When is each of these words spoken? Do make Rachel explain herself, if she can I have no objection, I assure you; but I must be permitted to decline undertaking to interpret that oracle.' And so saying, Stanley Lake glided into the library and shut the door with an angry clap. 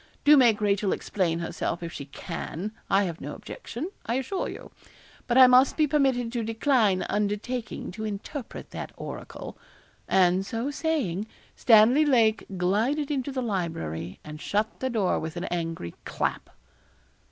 Do 0.23 0.35
make 0.35 0.61
Rachel 0.61 0.93
explain 0.93 1.37
herself, 1.37 1.83
if 1.83 1.93
she 1.93 2.05
can 2.05 2.71
I 2.89 3.03
have 3.03 3.21
no 3.21 3.35
objection, 3.35 3.91
I 4.03 4.15
assure 4.15 4.49
you; 4.49 4.71
but 5.27 5.37
I 5.37 5.45
must 5.45 5.77
be 5.77 5.85
permitted 5.85 6.31
to 6.31 6.43
decline 6.43 7.05
undertaking 7.07 7.91
to 7.91 8.03
interpret 8.03 8.71
that 8.71 8.91
oracle.' 8.97 9.59
And 10.07 10.43
so 10.43 10.71
saying, 10.71 11.27
Stanley 11.55 12.03
Lake 12.03 12.45
glided 12.57 13.11
into 13.11 13.31
the 13.31 13.43
library 13.43 14.19
and 14.23 14.41
shut 14.41 14.79
the 14.79 14.89
door 14.89 15.19
with 15.19 15.37
an 15.37 15.45
angry 15.51 15.93
clap. 16.03 16.49